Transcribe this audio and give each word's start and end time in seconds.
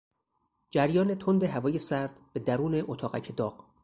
جریان 0.69 1.15
تند 1.15 1.43
هوای 1.43 1.79
سرد 1.79 2.19
به 2.33 2.39
درون 2.39 2.79
اتاقک 2.87 3.35
داغ 3.37 3.65